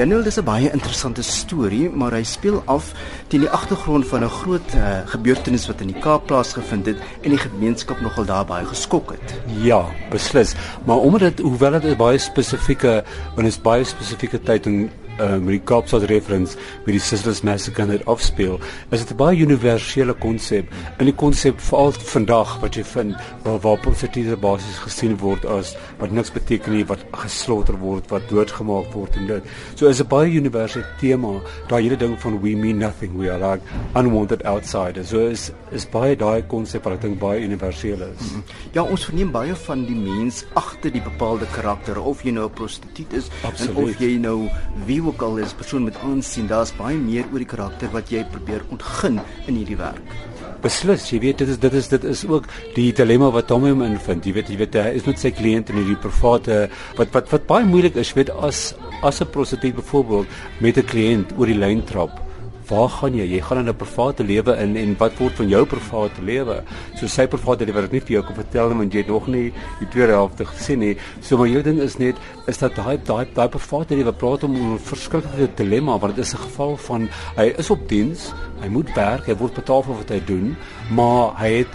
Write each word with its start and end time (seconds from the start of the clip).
Daniel 0.00 0.22
dis 0.24 0.38
'n 0.40 0.44
baie 0.44 0.70
interessante 0.72 1.22
storie, 1.22 1.90
maar 1.90 2.14
hy 2.16 2.22
speel 2.24 2.62
af 2.64 2.94
teen 3.28 3.42
die 3.44 3.50
agtergrond 3.52 4.06
van 4.08 4.24
'n 4.24 4.32
groot 4.32 4.68
uh, 4.74 5.04
gebeurtenis 5.12 5.66
wat 5.68 5.80
in 5.80 5.92
die 5.92 6.00
Kaap 6.00 6.26
plaasgevind 6.26 6.86
het 6.86 6.96
en 7.20 7.30
die 7.30 7.38
gemeenskap 7.38 8.00
nogal 8.00 8.24
daar 8.24 8.46
baie 8.46 8.64
geskok 8.64 9.10
het. 9.10 9.34
Ja, 9.60 9.84
beslis. 10.10 10.54
Maar 10.86 10.96
omdat 10.96 11.20
dit 11.20 11.44
hoewel 11.44 11.70
dit 11.70 11.84
'n 11.84 11.96
baie 11.96 12.18
spesifieke, 12.18 13.04
dit 13.36 13.44
is 13.44 13.60
baie 13.60 13.84
spesifieke 13.84 14.40
tyd 14.40 14.66
en 14.66 14.90
um, 15.20 15.44
met 15.44 15.58
die 15.58 15.64
Kaapstad 15.64 16.06
reference 16.10 16.56
met 16.84 16.94
die 16.96 17.02
Sisters 17.02 17.42
Massacre 17.46 17.86
net 17.86 18.06
afspeel, 18.06 18.58
is 18.90 19.04
dit 19.04 19.10
'n 19.12 19.16
baie 19.16 19.36
universele 19.36 20.14
konsep. 20.14 20.66
In 20.98 21.06
die 21.06 21.14
konsep 21.14 21.60
veral 21.60 21.92
vandag 21.92 22.60
wat 22.60 22.74
jy 22.74 22.84
vind 22.84 23.16
waar 23.44 23.60
waar 23.60 23.78
positiewe 23.78 24.36
basis 24.36 24.78
gesien 24.78 25.16
word 25.18 25.44
as 25.44 25.76
wat 25.98 26.10
niks 26.10 26.30
beteken 26.30 26.72
nie, 26.72 26.84
wat 26.84 27.04
geslaughter 27.12 27.78
word, 27.78 28.10
wat 28.10 28.28
doodgemaak 28.28 28.92
word 28.92 29.16
en 29.16 29.26
dit. 29.26 29.42
So 29.74 29.88
is 29.88 30.00
'n 30.00 30.08
baie 30.08 30.30
universele 30.30 30.84
tema, 31.00 31.40
daai 31.68 31.82
hele 31.82 31.96
ding 31.96 32.18
van 32.20 32.40
we 32.40 32.56
mean 32.56 32.78
nothing, 32.78 33.16
we 33.16 33.30
are 33.30 33.38
like 33.38 33.62
unwanted 33.94 34.44
outsiders. 34.44 35.08
So 35.08 35.18
is 35.28 35.52
is 35.70 35.86
baie 35.86 36.16
daai 36.16 36.42
konsep 36.48 36.84
wat 36.84 36.94
ek 36.94 37.02
dink 37.02 37.18
baie 37.18 37.40
universeel 37.40 38.02
is. 38.02 38.20
Mm 38.20 38.28
-hmm. 38.28 38.42
Ja, 38.72 38.82
ons 38.82 39.04
verneem 39.04 39.30
baie 39.30 39.54
van 39.54 39.84
die 39.86 39.96
mens 39.96 40.44
agter 40.54 40.92
die 40.92 41.02
bepaalde 41.02 41.46
karakter 41.54 42.00
of 42.02 42.22
jy 42.22 42.30
nou 42.30 42.46
'n 42.46 42.54
prostituut 42.54 43.12
is 43.12 43.28
Absoluut. 43.42 43.76
en 43.76 43.84
of 43.84 43.98
jy 43.98 44.18
nou 44.18 44.48
wie 44.86 45.02
ook 45.10 45.22
al 45.26 45.40
is 45.42 45.54
persoon 45.58 45.88
met 45.88 45.98
aansien, 46.06 46.46
daar's 46.50 46.70
baie 46.78 46.98
meer 46.98 47.26
oor 47.32 47.42
die 47.42 47.48
karakter 47.50 47.90
wat 47.94 48.12
jy 48.14 48.22
probeer 48.30 48.62
ontgin 48.70 49.18
in 49.50 49.58
hierdie 49.58 49.78
werk. 49.80 50.14
Beslis, 50.62 51.08
jy 51.10 51.18
weet 51.24 51.42
dit 51.42 51.50
is 51.50 51.58
dit 51.58 51.74
is 51.74 51.88
dit 51.90 52.06
is 52.12 52.22
ook 52.28 52.46
die 52.76 52.90
dilemma 52.94 53.30
wat 53.34 53.48
Tommy 53.50 53.72
hom 53.72 53.82
invind. 53.86 54.28
Jy 54.28 54.34
weet 54.36 54.52
jy 54.52 54.58
weet 54.60 54.78
hy 54.78 54.94
is 55.00 55.08
met 55.08 55.18
sy 55.18 55.32
kliënt 55.34 55.72
in 55.72 55.80
hierdie 55.80 55.98
private 56.00 56.62
wat 57.00 57.14
wat 57.16 57.30
wat 57.32 57.46
baie 57.48 57.66
moeilik 57.66 57.96
is, 57.98 58.12
jy 58.12 58.22
weet 58.22 58.34
as 58.38 58.74
as 59.02 59.20
'n 59.20 59.32
prostituut 59.34 59.80
byvoorbeeld 59.80 60.26
met 60.60 60.78
'n 60.78 60.90
kliënt 60.92 61.34
oor 61.38 61.46
die 61.46 61.58
lyn 61.58 61.82
trap 61.84 62.29
waar 62.70 62.88
gaan 62.88 63.16
jy? 63.18 63.26
Jy 63.26 63.40
gaan 63.42 63.58
in 63.58 63.68
'n 63.68 63.76
private 63.76 64.24
lewe 64.24 64.56
in 64.62 64.76
en 64.76 64.96
wat 64.98 65.18
word 65.18 65.34
van 65.34 65.48
jou 65.48 65.64
private 65.66 66.22
lewe? 66.22 66.62
So 66.96 67.06
sy 67.06 67.26
private 67.26 67.66
lewe 67.66 67.82
wat 67.82 67.92
nie 67.92 68.00
vir 68.00 68.12
jou 68.16 68.22
kan 68.22 68.34
vertel 68.34 68.68
nie 68.68 68.78
want 68.78 68.92
jy 68.92 68.98
het 68.98 69.08
nog 69.08 69.26
nie 69.26 69.52
die 69.80 69.88
tweede 69.90 70.12
helfte 70.12 70.44
gesien 70.44 70.78
nie. 70.78 70.96
So 71.20 71.36
maar 71.36 71.48
jou 71.48 71.62
ding 71.62 71.80
is 71.80 71.98
net 71.98 72.16
is 72.46 72.58
dat 72.58 72.74
daai 72.74 72.98
daai 73.04 73.26
daai 73.34 73.48
private 73.48 73.96
lewe 73.96 74.12
praat 74.12 74.44
om 74.44 74.54
'n 74.54 74.78
verskriklike 74.78 75.56
dilemma 75.56 75.98
want 75.98 76.16
dit 76.16 76.24
is 76.24 76.34
'n 76.34 76.38
geval 76.38 76.76
van 76.76 77.08
hy 77.36 77.54
is 77.58 77.70
op 77.70 77.88
diens, 77.88 78.32
hy 78.60 78.68
moet 78.68 78.94
werk, 78.94 79.26
hy 79.26 79.34
word 79.34 79.54
betaal 79.54 79.82
vir 79.82 79.96
wat 79.96 80.08
hy 80.08 80.20
doen, 80.26 80.56
maar 80.90 81.32
hy 81.36 81.52
het 81.52 81.68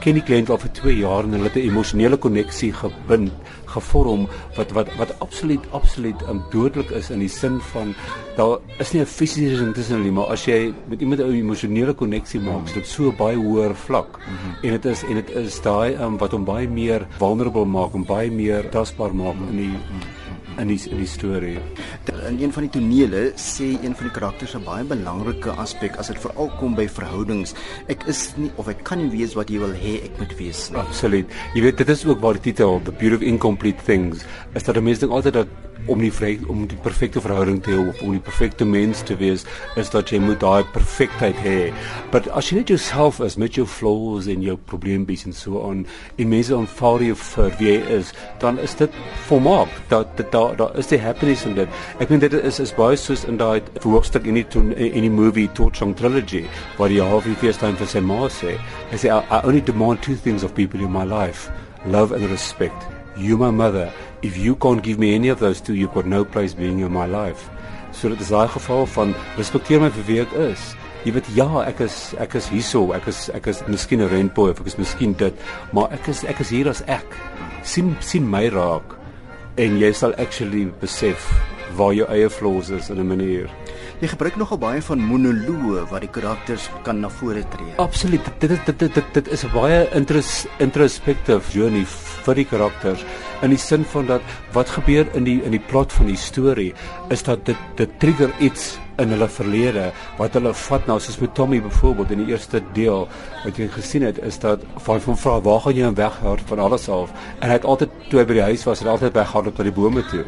ken 0.00 0.16
die 0.16 0.24
kliënt 0.24 0.50
al 0.50 0.58
vir 0.62 0.72
2 0.78 0.94
jaar 0.96 1.26
en 1.26 1.36
hulle 1.36 1.48
het 1.48 1.56
'n 1.56 1.68
emosionele 1.70 2.16
koneksie 2.16 2.72
gebind, 2.72 3.32
gevorm 3.66 4.26
wat 4.56 4.72
wat 4.72 4.88
wat 4.98 5.12
absoluut 5.20 5.64
absoluut 5.72 6.20
um, 6.28 6.42
dodelik 6.50 6.90
is 6.90 7.10
in 7.10 7.20
die 7.20 7.28
sin 7.28 7.60
van 7.72 7.94
daar 8.36 8.58
is 8.78 8.92
nie 8.92 9.02
'n 9.02 9.06
fisiese 9.06 9.62
ding 9.62 9.74
tussen 9.74 9.94
hulle 9.94 10.04
nie, 10.04 10.12
maar 10.12 10.32
as 10.32 10.44
jy 10.44 10.72
met 10.88 11.00
iemand 11.00 11.20
'n 11.20 11.32
emosionele 11.32 11.94
koneksie 11.94 12.40
maak, 12.40 12.66
is 12.66 12.72
dit 12.72 12.86
so 12.86 13.12
baie 13.12 13.36
hoër 13.36 13.74
vlak. 13.74 14.18
Mm 14.18 14.36
-hmm. 14.36 14.64
En 14.64 14.70
dit 14.70 14.84
is 14.84 15.02
en 15.02 15.14
dit 15.14 15.30
is 15.30 15.60
daai 15.60 15.94
um, 15.94 16.18
wat 16.18 16.32
hom 16.32 16.44
baie 16.44 16.68
meer 16.68 17.06
vulnerable 17.18 17.64
maak 17.64 17.94
en 17.94 18.04
baie 18.04 18.30
meer 18.30 18.68
tasbaar 18.68 19.14
maak 19.14 19.36
in 19.50 19.56
die 19.56 19.68
-hmm 19.68 20.20
in 20.60 20.68
die 20.68 20.80
in 20.90 21.00
die 21.00 21.08
storie. 21.08 21.58
In 22.28 22.36
een 22.42 22.52
van 22.52 22.66
die 22.66 22.72
tonele 22.74 23.22
sê 23.40 23.70
een 23.80 23.94
van 23.96 24.08
die 24.08 24.12
karakters 24.12 24.54
'n 24.54 24.64
baie 24.64 24.84
belangrike 24.84 25.50
aspek 25.50 25.96
as 25.96 26.08
dit 26.08 26.18
veral 26.18 26.50
kom 26.58 26.74
by 26.74 26.86
verhoudings. 26.88 27.54
Ek 27.88 28.04
is 28.06 28.34
nie 28.36 28.50
of 28.56 28.68
ek 28.68 28.84
kan 28.84 28.98
nie 28.98 29.10
weet 29.10 29.34
wat 29.34 29.48
jy 29.48 29.58
wil 29.58 29.72
hê 29.72 30.04
ek 30.04 30.18
moet 30.18 30.36
wees 30.36 30.70
nie. 30.70 30.78
Absoluut. 30.78 31.26
Jy 31.54 31.62
weet 31.62 31.76
dit 31.76 31.88
is 31.88 32.04
ook 32.04 32.20
waar 32.20 32.32
die 32.32 32.52
titel 32.52 32.80
The 32.84 32.92
Beauty 32.92 33.14
of 33.14 33.22
Incomplete 33.22 33.82
Things 33.84 34.24
is 34.54 34.62
dat 34.62 34.82
mense 34.82 35.00
dink 35.00 35.12
altyd 35.12 35.32
dat 35.32 35.48
om 35.88 36.00
die 36.02 36.12
vry 36.12 36.32
om 36.50 36.66
die 36.68 36.78
perfekte 36.84 37.22
verhouding 37.22 37.60
te 37.64 37.72
hê 37.72 37.78
of 37.80 38.02
om 38.04 38.12
die 38.14 38.22
perfekte 38.22 38.66
mens 38.68 39.02
te 39.06 39.16
wees 39.20 39.46
is 39.80 39.90
dat 39.92 40.12
jy 40.12 40.20
moet 40.22 40.40
daai 40.42 40.64
perfektheid 40.74 41.38
hê. 41.44 41.70
But 42.12 42.28
as 42.36 42.50
jy 42.50 42.60
net 42.60 42.72
jouself 42.72 43.20
is 43.24 43.38
met 43.40 43.56
jou 43.58 43.66
flaws 43.66 44.28
en 44.30 44.44
jou 44.44 44.56
probleempies 44.70 45.26
en 45.28 45.36
so 45.36 45.62
aan 45.68 45.84
en 46.18 46.30
mense 46.30 46.54
aanvaar 46.54 47.04
jou 47.06 47.16
vir 47.22 47.50
wie 47.58 47.72
jy 47.72 47.96
is, 48.00 48.12
dan 48.42 48.58
is 48.58 48.76
dit 48.78 49.00
volmaak. 49.28 49.72
Dat 49.88 50.20
daar 50.32 50.56
daar 50.58 50.76
is 50.78 50.90
die 50.90 51.00
happiness 51.00 51.46
in 51.48 51.56
dit. 51.58 51.80
Ek 52.00 52.10
meen 52.10 52.22
dit 52.22 52.34
is 52.36 52.60
is 52.60 52.74
baie 52.76 52.98
soos 53.00 53.24
in 53.28 53.40
daai 53.40 53.60
hoofstuk 53.82 54.28
in 54.28 54.40
die 54.40 54.46
in 54.90 55.06
die 55.06 55.12
movie 55.12 55.48
Torchon 55.54 55.94
trilogy 55.94 56.44
waar 56.78 56.92
die 56.92 57.02
Harvey 57.02 57.34
Fierstein 57.40 57.76
vir 57.80 57.90
sy 57.90 58.00
ma 58.04 58.28
sê, 58.28 58.56
hy 58.90 59.00
sê 59.00 59.10
I, 59.10 59.20
I 59.30 59.42
only 59.44 59.60
demand 59.60 60.02
two 60.02 60.16
things 60.16 60.44
of 60.44 60.54
people 60.54 60.80
in 60.80 60.92
my 60.92 61.04
life, 61.04 61.50
love 61.86 62.12
and 62.12 62.30
respect. 62.30 62.99
You 63.16 63.36
my 63.36 63.50
mother, 63.50 63.92
if 64.22 64.36
you 64.36 64.54
can't 64.56 64.82
give 64.82 64.98
me 64.98 65.14
any 65.14 65.28
of 65.28 65.38
those 65.38 65.60
two, 65.60 65.74
you've 65.74 65.94
got 65.94 66.06
no 66.06 66.24
place 66.24 66.54
being 66.54 66.80
in 66.80 66.92
my 66.92 67.06
life. 67.06 67.50
So 67.92 68.08
dit 68.08 68.20
is 68.20 68.30
daai 68.30 68.48
geval 68.48 68.86
van 68.86 69.14
respekteer 69.36 69.80
my 69.80 69.90
vir 69.90 70.06
wie 70.06 70.20
ek 70.20 70.32
is. 70.32 70.74
Jy 71.04 71.12
weet 71.16 71.28
ja, 71.34 71.48
ek 71.64 71.80
is 71.80 72.14
ek 72.20 72.36
is 72.38 72.48
hierso, 72.52 72.92
ek 72.94 73.08
is 73.08 73.28
ek 73.34 73.46
is 73.48 73.62
miskien 73.66 74.00
'n 74.00 74.08
rentboy 74.08 74.50
of 74.50 74.60
ek 74.60 74.66
is 74.66 74.78
miskien 74.78 75.16
dit, 75.16 75.34
maar 75.72 75.90
ek 75.92 76.08
is 76.08 76.24
ek 76.24 76.40
is 76.40 76.50
hier 76.50 76.68
as 76.68 76.82
ek. 76.86 77.08
sien 77.62 77.96
sien 78.00 78.24
my 78.28 78.48
raak 78.48 78.96
en 79.60 79.78
jy 79.80 79.92
sal 79.92 80.14
actually 80.22 80.64
besef 80.80 81.26
waar 81.76 81.92
jou 81.92 82.06
eie 82.08 82.28
flaws 82.30 82.70
is 82.70 82.90
in 82.90 82.98
'n 82.98 83.08
manier. 83.08 83.50
Jy 84.00 84.08
gebruik 84.14 84.36
nogal 84.40 84.56
baie 84.56 84.80
van 84.80 85.02
monoloë 85.04 85.82
wat 85.90 86.00
die 86.00 86.08
karakters 86.08 86.70
kan 86.86 87.02
na 87.02 87.10
vore 87.12 87.42
tree. 87.52 87.74
Absoluut. 87.82 88.30
Dit 88.40 88.48
dit 88.54 88.68
dit 88.70 88.94
dit, 88.96 89.10
dit 89.12 89.28
is 89.28 89.44
'n 89.44 89.52
baie 89.52 89.88
intros, 89.92 90.46
introspective 90.58 91.52
journey 91.52 91.84
vir 92.24 92.34
die 92.34 92.44
karakters 92.44 93.04
in 93.42 93.50
die 93.50 93.58
sin 93.58 93.84
van 93.84 94.06
dat 94.06 94.22
wat 94.52 94.68
gebeur 94.68 95.06
in 95.16 95.24
die 95.24 95.42
in 95.44 95.50
die 95.50 95.60
plot 95.60 95.92
van 95.92 96.06
die 96.06 96.16
storie 96.16 96.72
is 97.10 97.22
dat 97.22 97.44
dit 97.44 97.56
dit 97.76 97.90
trigger 98.00 98.32
iets 98.40 98.78
in 98.98 99.12
hulle 99.14 99.28
verlede 99.28 99.92
wat 100.18 100.32
hulle 100.36 100.54
vat 100.54 100.86
nou 100.86 100.98
soos 101.00 101.20
met 101.20 101.34
Tommy 101.34 101.60
byvoorbeeld 101.60 102.10
in 102.10 102.24
die 102.24 102.32
eerste 102.32 102.62
deel 102.72 103.06
wat 103.44 103.56
jy 103.56 103.68
gesien 103.68 104.02
het 104.02 104.18
is 104.18 104.38
dat 104.38 104.64
van 104.86 105.00
van 105.00 105.16
vra 105.16 105.40
waar 105.40 105.60
gaan 105.60 105.76
jy 105.76 105.92
weghou 105.92 106.38
van 106.52 106.58
alles 106.58 106.88
af 106.88 107.12
en 107.40 107.48
hy 107.48 107.52
het 107.56 107.64
altyd 107.64 107.90
toe 108.08 108.20
hy 108.20 108.26
by 108.26 108.40
die 108.40 108.48
huis 108.50 108.64
was 108.64 108.80
het 108.84 108.88
altyd 108.88 109.16
weggehard 109.16 109.52
op 109.52 109.58
na 109.58 109.64
die 109.64 109.78
bome 109.82 110.04
toe 110.12 110.24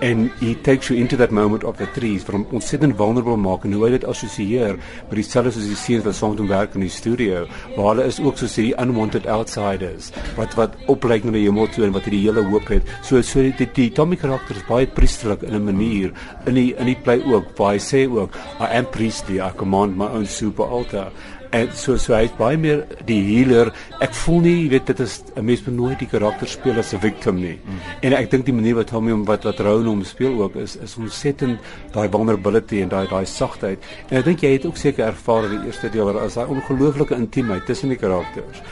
en 0.00 0.30
he 0.40 0.54
takes 0.54 0.88
you 0.88 0.98
into 0.98 1.16
that 1.16 1.30
moment 1.30 1.64
of 1.64 1.76
the 1.76 1.86
trees 1.96 2.24
from 2.24 2.46
ontsettend 2.56 2.96
vulnerable 2.96 3.36
maak 3.36 3.64
en 3.64 3.74
hoe 3.76 3.84
hy 3.84 3.92
dit 3.96 4.06
assosieer 4.08 4.78
met 4.78 5.16
dieselfde 5.18 5.52
soos 5.54 5.68
die 5.68 5.78
seuns 5.78 6.06
wat 6.06 6.16
saam 6.18 6.34
met 6.34 6.42
hom 6.44 6.50
werk 6.52 6.76
in 6.78 6.84
die 6.86 6.92
studio 6.92 7.42
waar 7.76 7.90
hulle 7.90 8.06
is 8.12 8.20
ook 8.24 8.40
so 8.40 8.48
sê 8.50 8.68
die 8.70 8.76
unwanted 8.82 9.28
outsiders 9.30 10.10
wat 10.38 10.56
wat 10.58 10.76
oplyk 10.92 11.26
na 11.26 11.34
die 11.36 11.44
hemel 11.46 11.68
toe 11.74 11.86
en 11.86 11.94
wat 11.96 12.08
hy 12.08 12.14
die 12.16 12.22
hele 12.26 12.44
hoop 12.50 12.68
het. 12.72 12.88
So 13.06 13.20
so 13.22 13.44
die, 13.44 13.52
die, 13.58 13.68
die 13.76 13.90
Tommy 13.96 14.16
karakter 14.20 14.56
is 14.56 14.66
baie 14.68 14.88
priesterlik 14.88 15.44
in 15.46 15.54
'n 15.56 15.64
manier 15.64 16.14
in 16.46 16.54
die 16.54 16.70
in 16.76 16.86
die 16.86 16.98
play 17.04 17.20
ook 17.20 17.52
waar 17.58 17.74
hy 17.76 17.82
sê 17.82 18.06
ook 18.08 18.36
I 18.60 18.70
am 18.78 18.88
priestly 18.90 19.40
I 19.40 19.50
command 19.56 19.96
my 19.96 20.08
own 20.08 20.26
super 20.26 20.64
altar 20.64 21.12
en 21.56 21.70
so 21.74 21.96
so 21.98 22.14
hy's 22.14 22.32
baie 22.38 22.58
meer 22.60 22.84
die 23.08 23.18
healer. 23.26 23.72
Ek 24.02 24.14
voel 24.22 24.40
nie, 24.44 24.54
jy 24.64 24.68
weet, 24.74 24.86
dit 24.86 25.00
is 25.00 25.22
'n 25.36 25.44
mens 25.44 25.62
moet 25.66 25.76
nooit 25.76 25.98
die 25.98 26.08
karakter 26.08 26.48
speel 26.48 26.78
as 26.78 26.92
'n 26.94 27.00
victim 27.00 27.40
nie. 27.40 27.58
Mm. 27.58 27.80
En 28.02 28.12
ek 28.12 28.30
dink 28.30 28.44
die 28.46 28.52
manier 28.54 28.74
wat 28.74 28.90
hom 28.90 29.24
wat 29.24 29.44
wat 29.44 29.60
Rowan 29.60 29.86
hom 29.86 30.04
speel 30.04 30.40
ook 30.42 30.56
is 30.56 30.76
is 30.76 30.96
ontsettend 30.96 31.58
daai 31.92 32.08
vulnerability 32.08 32.82
en 32.82 32.88
daai 32.88 33.06
daai 33.08 33.26
sagtheid. 33.26 33.78
En 34.10 34.18
ek 34.18 34.24
dink 34.24 34.40
jy 34.40 34.52
het 34.52 34.66
ook 34.66 34.76
seker 34.76 35.06
ervaar 35.06 35.44
in 35.44 35.60
die 35.60 35.66
eerste 35.66 35.90
deel 35.90 36.04
waar 36.04 36.24
as 36.24 36.34
daai 36.34 36.46
ongelooflike 36.46 37.14
intimiteit 37.14 37.66
tussen 37.66 37.88
die 37.88 37.98
karakters. 37.98 38.62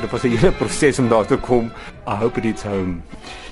Dit 0.00 0.10
was 0.10 0.24
'n 0.24 0.36
hele 0.36 0.52
proses 0.52 0.98
om 0.98 1.08
daar 1.08 1.26
te 1.26 1.36
kom. 1.36 1.70
I 2.06 2.16
hope 2.16 2.38
it 2.38 2.44
hits 2.44 2.62
home. 2.62 3.02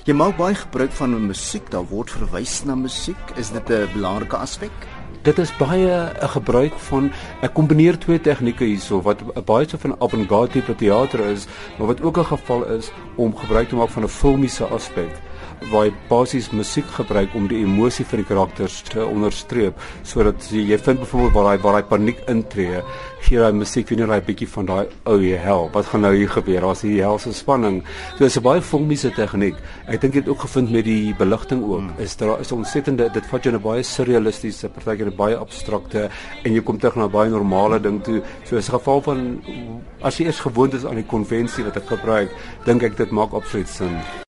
Jy 0.05 0.13
maak 0.13 0.37
baie 0.37 0.55
gebruik 0.55 0.91
van 0.91 1.27
musiek, 1.27 1.69
daar 1.69 1.85
word 1.85 2.09
verwys 2.09 2.63
na 2.65 2.75
musiek. 2.75 3.37
Is 3.37 3.51
dit 3.51 3.69
'n 3.69 3.87
belangrike 3.93 4.37
aspek? 4.37 4.71
Dit 5.23 5.37
is 5.37 5.51
baie 5.57 5.89
'n 6.21 6.27
gebruik 6.27 6.73
van 6.89 7.11
ek 7.41 7.53
kombineer 7.53 7.97
twee 7.97 8.19
tegnieke 8.19 8.65
hierso 8.65 9.01
wat 9.01 9.45
baie 9.45 9.69
so 9.69 9.77
van 9.77 9.95
avant-garde 9.99 10.51
tipe 10.51 10.75
teater 10.75 11.19
is, 11.19 11.47
maar 11.77 11.87
wat 11.87 12.01
ook 12.01 12.17
'n 12.17 12.25
geval 12.25 12.63
is 12.77 12.91
om 13.15 13.35
gebruik 13.35 13.69
te 13.69 13.75
maak 13.75 13.89
van 13.89 14.03
'n 14.03 14.07
filmiese 14.07 14.65
aspek 14.65 15.13
waar 15.69 15.85
jy 15.85 15.93
basies 16.09 16.49
musiek 16.55 16.87
gebruik 16.95 17.35
om 17.37 17.45
die 17.49 17.59
emosie 17.61 18.05
van 18.09 18.21
die 18.21 18.25
karakters 18.25 18.79
te 18.87 19.03
onderstreep 19.05 19.77
sodat 20.07 20.47
jy, 20.49 20.77
vind 20.81 20.99
byvoorbeeld 21.03 21.35
waar 21.35 21.49
daai 21.51 21.61
waar 21.61 21.77
daai 21.77 21.89
paniek 21.91 22.23
intree 22.31 22.81
gee 23.21 23.37
daai 23.37 23.53
musiek 23.53 23.91
weer 23.91 24.07
daai 24.09 24.23
bietjie 24.25 24.47
van 24.49 24.65
daai 24.65 24.87
ou 25.05 25.19
oh, 25.19 25.43
hel 25.45 25.69
wat 25.75 25.85
gaan 25.91 26.01
nou 26.01 26.13
hier 26.15 26.29
gebeur? 26.29 26.61
Daar's 26.65 26.81
hier 26.81 27.05
helse 27.05 27.33
spanning. 27.33 27.83
So 28.17 28.25
dis 28.25 28.37
'n 28.37 28.43
baie 28.43 28.61
filmiese 28.61 29.11
tegniek 29.13 29.55
ek 29.87 30.01
dink 30.01 30.13
jy 30.13 30.21
het 30.21 30.29
ook 30.29 30.41
gevind 30.47 30.71
met 30.71 30.85
die 30.85 31.13
beligting 31.13 31.61
ook. 31.63 31.79
Hmm. 31.79 31.93
is 31.99 32.15
daar 32.17 32.39
is 32.39 32.51
ontsettende 32.51 33.09
dit 33.13 33.25
vat 33.25 33.43
jou 33.43 33.53
'n 33.53 33.61
baie 33.61 33.83
surrealistiese 33.83 34.69
partykeer 34.69 35.10
'n 35.11 35.15
baie 35.15 35.35
abstrakte 35.35 36.09
en 36.43 36.53
jy 36.53 36.63
kom 36.63 36.79
terug 36.79 36.95
na 36.95 37.07
baie 37.07 37.29
normale 37.29 37.79
ding 37.79 38.01
toe. 38.03 38.21
So 38.45 38.55
is 38.55 38.69
'n 38.69 38.79
geval 38.79 39.01
van 39.01 39.19
as 40.01 40.17
jy 40.17 40.25
eers 40.25 40.39
gewoond 40.39 40.73
is 40.73 40.85
aan 40.85 40.95
die 40.95 41.11
konvensie 41.15 41.63
wat 41.63 41.77
ek 41.77 41.87
gebruik 41.87 42.29
dink 42.65 42.83
ek 42.83 42.97
dit 42.97 43.11
maak 43.11 43.33
absoluut 43.33 43.67
sin 43.67 44.21